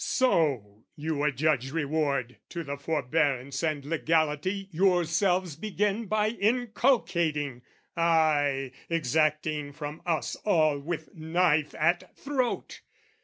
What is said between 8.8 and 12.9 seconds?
"Exacting from us all with knife at throat!